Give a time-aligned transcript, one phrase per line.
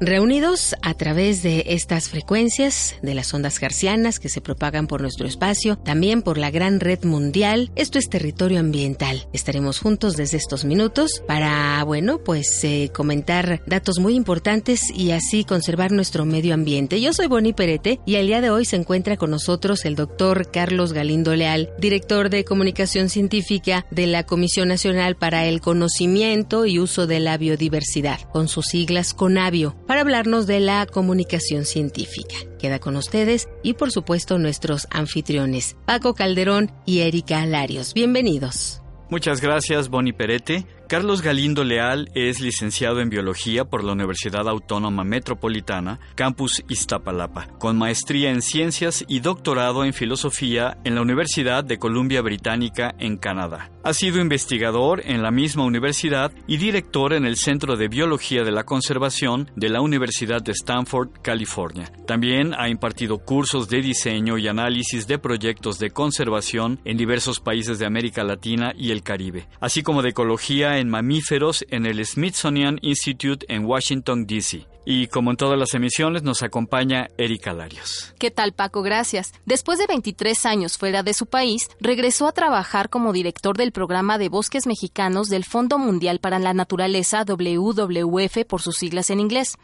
[0.00, 5.26] Reunidos a través de estas frecuencias de las ondas garcianas que se propagan por nuestro
[5.26, 9.26] espacio, también por la gran red mundial, esto es territorio ambiental.
[9.32, 15.42] Estaremos juntos desde estos minutos para, bueno, pues eh, comentar datos muy importantes y así
[15.42, 17.00] conservar nuestro medio ambiente.
[17.00, 20.52] Yo soy Boni Perete y el día de hoy se encuentra con nosotros el doctor
[20.52, 26.78] Carlos Galindo Leal, director de comunicación científica de la Comisión Nacional para el Conocimiento y
[26.78, 32.36] Uso de la Biodiversidad, con sus siglas CONABIO para hablarnos de la comunicación científica.
[32.60, 37.94] Queda con ustedes y por supuesto nuestros anfitriones, Paco Calderón y Erika Larios.
[37.94, 38.82] Bienvenidos.
[39.08, 40.66] Muchas gracias, Boni Perete.
[40.88, 47.76] Carlos Galindo Leal es licenciado en Biología por la Universidad Autónoma Metropolitana, Campus Iztapalapa, con
[47.76, 53.70] maestría en Ciencias y doctorado en Filosofía en la Universidad de Columbia Británica en Canadá.
[53.84, 58.50] Ha sido investigador en la misma universidad y director en el Centro de Biología de
[58.50, 61.92] la Conservación de la Universidad de Stanford, California.
[62.06, 67.78] También ha impartido cursos de diseño y análisis de proyectos de conservación en diversos países
[67.78, 72.78] de América Latina y el Caribe, así como de ecología en mamíferos en el Smithsonian
[72.82, 74.66] Institute en Washington, D.C.
[74.84, 78.14] Y como en todas las emisiones, nos acompaña Erika Larios.
[78.18, 78.82] ¿Qué tal, Paco?
[78.82, 79.32] Gracias.
[79.44, 84.16] Después de 23 años fuera de su país, regresó a trabajar como director del programa
[84.16, 89.58] de bosques mexicanos del Fondo Mundial para la Naturaleza, WWF por sus siglas en inglés.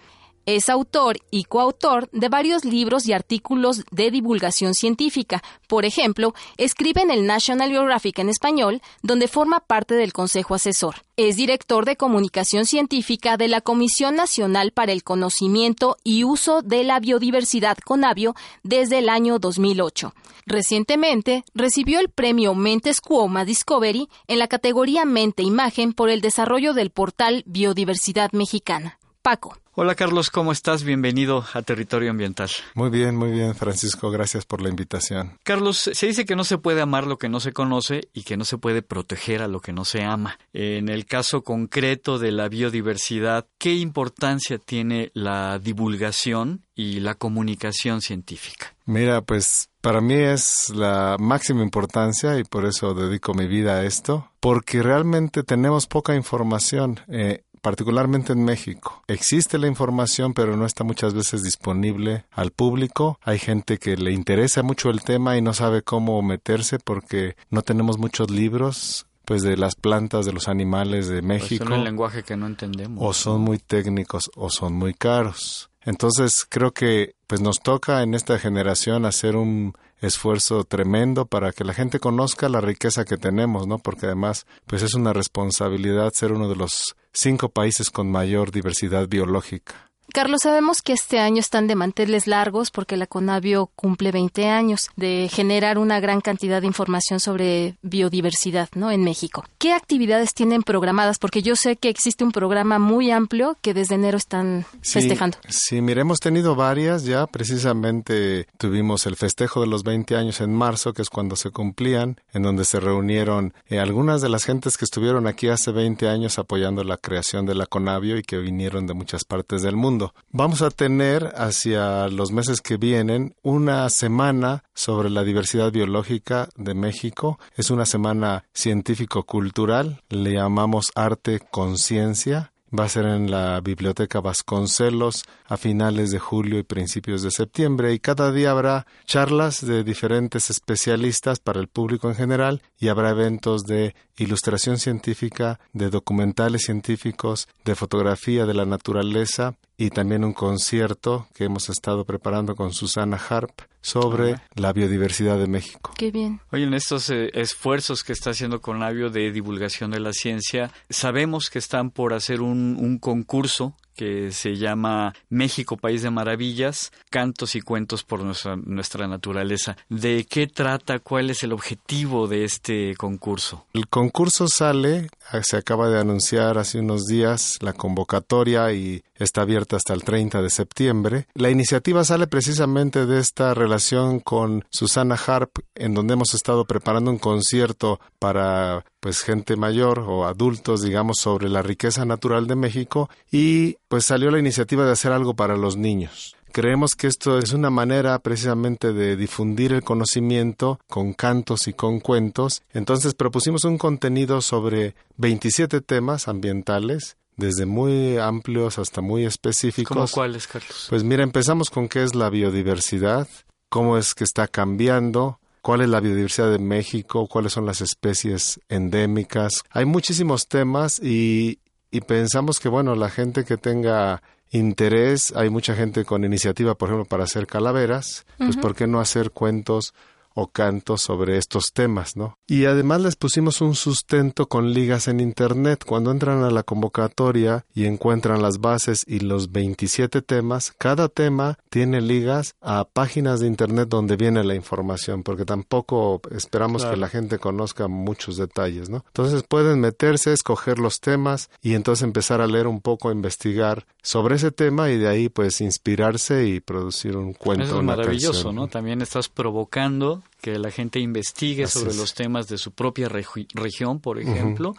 [0.46, 5.42] Es autor y coautor de varios libros y artículos de divulgación científica.
[5.66, 10.96] Por ejemplo, escribe en el National Geographic en español, donde forma parte del Consejo Asesor.
[11.16, 16.84] Es director de comunicación científica de la Comisión Nacional para el Conocimiento y Uso de
[16.84, 20.12] la Biodiversidad CONABIO desde el año 2008.
[20.46, 26.74] Recientemente recibió el premio Mentes Cuoma Discovery en la categoría Mente Imagen por el desarrollo
[26.74, 28.98] del portal Biodiversidad Mexicana.
[29.22, 29.56] Paco.
[29.76, 30.84] Hola Carlos, ¿cómo estás?
[30.84, 32.48] Bienvenido a Territorio Ambiental.
[32.74, 35.36] Muy bien, muy bien, Francisco, gracias por la invitación.
[35.42, 38.36] Carlos, se dice que no se puede amar lo que no se conoce y que
[38.36, 40.38] no se puede proteger a lo que no se ama.
[40.52, 48.00] En el caso concreto de la biodiversidad, ¿qué importancia tiene la divulgación y la comunicación
[48.00, 48.76] científica?
[48.86, 53.84] Mira, pues para mí es la máxima importancia y por eso dedico mi vida a
[53.84, 57.00] esto, porque realmente tenemos poca información.
[57.08, 59.02] Eh, particularmente en México.
[59.08, 63.18] Existe la información, pero no está muchas veces disponible al público.
[63.22, 67.62] Hay gente que le interesa mucho el tema y no sabe cómo meterse porque no
[67.62, 71.64] tenemos muchos libros pues de las plantas, de los animales de México.
[71.64, 72.98] O son el lenguaje que no entendemos.
[73.02, 75.70] O son muy técnicos o son muy caros.
[75.80, 81.64] Entonces creo que pues nos toca en esta generación hacer un esfuerzo tremendo para que
[81.64, 83.78] la gente conozca la riqueza que tenemos, ¿no?
[83.78, 89.08] Porque además, pues es una responsabilidad ser uno de los cinco países con mayor diversidad
[89.08, 89.93] biológica.
[90.14, 94.90] Carlos, sabemos que este año están de manteles largos porque la Conavio cumple 20 años
[94.94, 98.92] de generar una gran cantidad de información sobre biodiversidad, ¿no?
[98.92, 99.44] En México.
[99.58, 101.18] ¿Qué actividades tienen programadas?
[101.18, 105.36] Porque yo sé que existe un programa muy amplio que desde enero están festejando.
[105.48, 107.26] Sí, mire, hemos tenido varias ya.
[107.26, 112.20] Precisamente tuvimos el festejo de los 20 años en marzo, que es cuando se cumplían,
[112.32, 116.38] en donde se reunieron eh, algunas de las gentes que estuvieron aquí hace 20 años
[116.38, 120.03] apoyando la creación de la Conavio y que vinieron de muchas partes del mundo.
[120.30, 126.74] Vamos a tener hacia los meses que vienen una semana sobre la diversidad biológica de
[126.74, 127.38] México.
[127.56, 135.24] Es una semana científico-cultural, le llamamos arte conciencia va a ser en la Biblioteca Vasconcelos
[135.46, 140.50] a finales de julio y principios de septiembre y cada día habrá charlas de diferentes
[140.50, 147.48] especialistas para el público en general y habrá eventos de ilustración científica, de documentales científicos,
[147.64, 153.20] de fotografía de la naturaleza y también un concierto que hemos estado preparando con Susana
[153.28, 153.50] Harp
[153.80, 155.92] sobre la biodiversidad de México.
[155.96, 156.40] Qué bien.
[156.52, 161.50] Oye, en estos eh, esfuerzos que está haciendo Conavio de divulgación de la ciencia, sabemos
[161.50, 167.54] que están por hacer un, un concurso que se llama México, País de Maravillas, Cantos
[167.54, 169.76] y Cuentos por nuestra, nuestra naturaleza.
[169.88, 170.98] ¿De qué trata?
[170.98, 173.66] ¿Cuál es el objetivo de este concurso?
[173.72, 175.08] El concurso sale,
[175.42, 180.42] se acaba de anunciar hace unos días la convocatoria y está abierta hasta el 30
[180.42, 181.26] de septiembre.
[181.34, 187.10] La iniciativa sale precisamente de esta relación con Susana Harp, en donde hemos estado preparando
[187.10, 193.10] un concierto para pues gente mayor o adultos, digamos, sobre la riqueza natural de México
[193.30, 196.36] y pues salió la iniciativa de hacer algo para los niños.
[196.52, 201.98] Creemos que esto es una manera precisamente de difundir el conocimiento con cantos y con
[201.98, 202.62] cuentos.
[202.72, 209.96] Entonces propusimos un contenido sobre 27 temas ambientales, desde muy amplios hasta muy específicos.
[209.96, 210.86] ¿Cómo cuáles, Carlos?
[210.88, 213.26] Pues mira, empezamos con qué es la biodiversidad,
[213.68, 218.60] cómo es que está cambiando, cuál es la biodiversidad de México, cuáles son las especies
[218.68, 219.62] endémicas.
[219.70, 221.58] Hay muchísimos temas y,
[221.94, 224.20] y pensamos que, bueno, la gente que tenga
[224.50, 228.98] interés, hay mucha gente con iniciativa, por ejemplo, para hacer calaveras, pues ¿por qué no
[228.98, 229.94] hacer cuentos
[230.34, 232.38] o cantos sobre estos temas, ¿no?
[232.46, 235.84] Y además les pusimos un sustento con ligas en Internet.
[235.86, 241.58] Cuando entran a la convocatoria y encuentran las bases y los 27 temas, cada tema
[241.70, 247.08] tiene ligas a páginas de Internet donde viene la información, porque tampoco esperamos que la
[247.08, 249.04] gente conozca muchos detalles, ¿no?
[249.06, 254.36] Entonces pueden meterse, escoger los temas y entonces empezar a leer un poco, investigar sobre
[254.36, 257.64] ese tema y de ahí pues inspirarse y producir un cuento.
[257.64, 258.66] Eso es maravilloso, ¿no?
[258.66, 264.18] También estás provocando que la gente investigue sobre los temas de su propia región, por
[264.18, 264.74] ejemplo,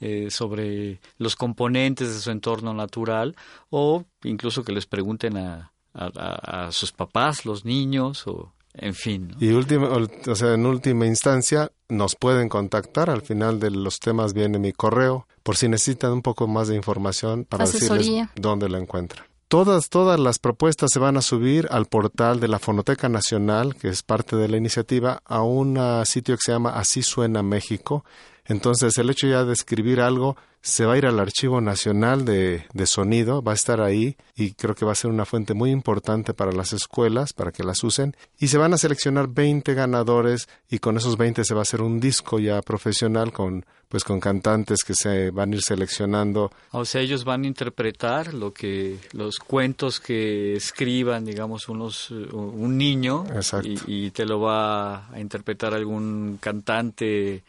[0.00, 3.36] eh, sobre los componentes de su entorno natural
[3.68, 9.34] o incluso que les pregunten a, a, sus papás, los niños o en fin.
[9.40, 13.10] Y última, o sea, en última instancia nos pueden contactar.
[13.10, 16.76] Al final de los temas viene mi correo por si necesitan un poco más de
[16.76, 19.26] información para decirles dónde la encuentran.
[19.50, 23.88] Todas, todas las propuestas se van a subir al portal de la Fonoteca Nacional, que
[23.88, 25.76] es parte de la iniciativa, a un
[26.06, 28.04] sitio que se llama Así Suena México.
[28.44, 32.66] Entonces, el hecho ya de escribir algo se va a ir al Archivo Nacional de,
[32.72, 35.70] de, Sonido, va a estar ahí y creo que va a ser una fuente muy
[35.70, 38.14] importante para las escuelas, para que las usen.
[38.38, 41.80] Y se van a seleccionar 20 ganadores y con esos 20 se va a hacer
[41.80, 46.52] un disco ya profesional con pues con cantantes que se van a ir seleccionando.
[46.70, 52.78] O sea, ellos van a interpretar lo que los cuentos que escriban, digamos, unos un
[52.78, 53.24] niño
[53.64, 57.42] y, y te lo va a interpretar algún cantante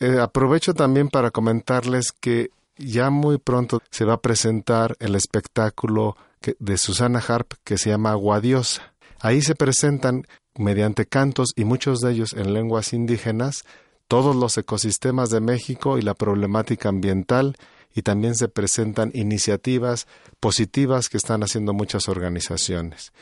[0.00, 6.16] Eh, aprovecho también para comentarles que ya muy pronto se va a presentar el espectáculo
[6.58, 8.94] de Susana Harp que se llama Guadiosa.
[9.20, 13.64] Ahí se presentan mediante cantos y muchos de ellos en lenguas indígenas
[14.08, 17.56] todos los ecosistemas de México y la problemática ambiental
[17.94, 20.06] y también se presentan iniciativas
[20.40, 23.12] positivas que están haciendo muchas organizaciones.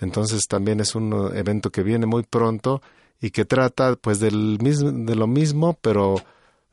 [0.00, 2.82] Entonces también es un evento que viene muy pronto
[3.20, 6.16] y que trata pues del mismo, de lo mismo, pero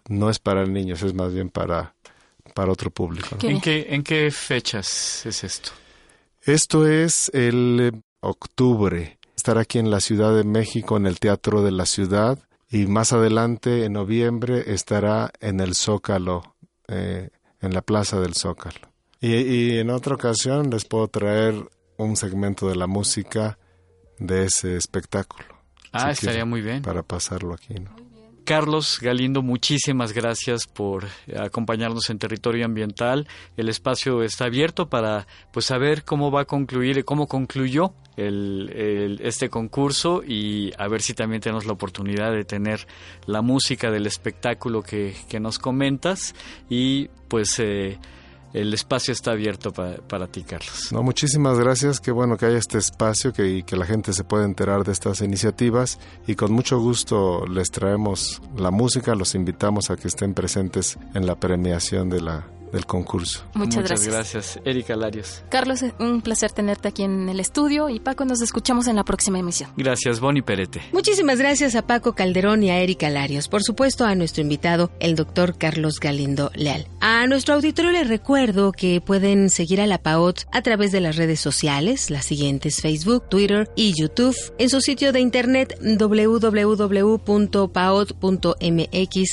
[0.09, 1.93] no es para niños, es más bien para
[2.53, 3.37] para otro público.
[3.41, 5.71] ¿En, qué, ¿En qué fechas es esto?
[6.41, 9.19] Esto es el eh, octubre.
[9.35, 12.39] Estar aquí en la Ciudad de México, en el Teatro de la Ciudad,
[12.69, 16.55] y más adelante, en noviembre, estará en el Zócalo,
[16.87, 17.29] eh,
[17.59, 18.91] en la Plaza del Zócalo.
[19.19, 21.53] Y, en otra ocasión les puedo traer
[21.97, 23.59] un segmento de la música
[24.17, 25.45] de ese espectáculo.
[25.91, 26.81] Ah, estaría muy bien.
[26.81, 28.00] Para pasarlo aquí, ¿no?
[28.51, 31.05] Carlos Galindo, muchísimas gracias por
[31.39, 33.25] acompañarnos en Territorio Ambiental.
[33.55, 39.47] El espacio está abierto para pues saber cómo va a concluir, cómo concluyó el, este
[39.47, 42.87] concurso y a ver si también tenemos la oportunidad de tener
[43.25, 46.35] la música del espectáculo que, que nos comentas
[46.69, 47.99] y pues eh,
[48.53, 50.89] el espacio está abierto para ti, Carlos.
[50.91, 51.99] No, muchísimas gracias.
[51.99, 54.91] Qué bueno que haya este espacio que, y que la gente se pueda enterar de
[54.91, 55.99] estas iniciativas.
[56.27, 61.25] Y con mucho gusto les traemos la música, los invitamos a que estén presentes en
[61.25, 63.45] la premiación de la del concurso.
[63.53, 64.59] Muchas, Muchas gracias.
[64.65, 65.43] Erika Larios.
[65.49, 69.39] Carlos, un placer tenerte aquí en el estudio y Paco, nos escuchamos en la próxima
[69.39, 69.71] emisión.
[69.77, 70.81] Gracias, Bonnie Perete.
[70.91, 73.47] Muchísimas gracias a Paco Calderón y a Erika Larios.
[73.47, 76.87] Por supuesto, a nuestro invitado, el doctor Carlos Galindo Leal.
[76.99, 81.15] A nuestro auditorio les recuerdo que pueden seguir a la PAOT a través de las
[81.15, 86.61] redes sociales, las siguientes Facebook, Twitter y YouTube, en su sitio de internet www.paot.mx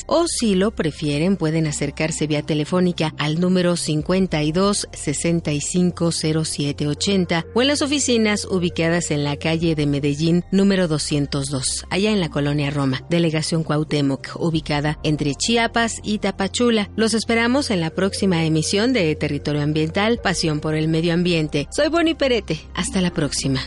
[0.07, 7.61] o si lo prefieren pueden acercarse vía telefónica a al número 52 65 0780 o
[7.63, 12.71] en las oficinas ubicadas en la calle de Medellín número 202, allá en la colonia
[12.71, 16.91] Roma, delegación Cuauhtémoc, ubicada entre Chiapas y Tapachula.
[16.97, 21.69] Los esperamos en la próxima emisión de Territorio Ambiental, Pasión por el Medio Ambiente.
[21.71, 22.61] Soy Bonnie Perete.
[22.75, 23.61] Hasta la próxima.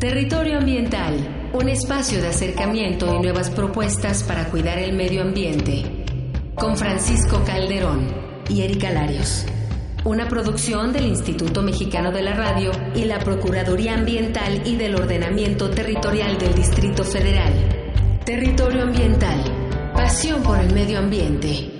[0.00, 6.04] Territorio Ambiental, un espacio de acercamiento y nuevas propuestas para cuidar el medio ambiente.
[6.56, 9.44] Con Francisco Calderón y Erika Larios.
[10.04, 15.70] Una producción del Instituto Mexicano de la Radio y la Procuraduría Ambiental y del Ordenamiento
[15.70, 17.52] Territorial del Distrito Federal.
[18.24, 19.42] Territorio Ambiental.
[19.94, 21.77] Pasión por el medio ambiente.